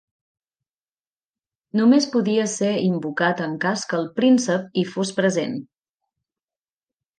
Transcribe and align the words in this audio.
Només 1.79 2.07
podia 2.15 2.47
ser 2.55 2.71
invocat 2.87 3.45
en 3.49 3.55
cas 3.67 3.85
que 3.93 3.99
el 4.01 4.09
príncep 4.21 4.75
hi 4.83 4.87
fos 4.97 5.15
present. 5.21 5.57